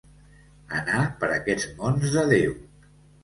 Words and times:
Anar 0.77 1.01
per 1.19 1.29
aquests 1.35 1.69
mons 1.81 2.09
de 2.17 2.23
Déu. 2.35 2.57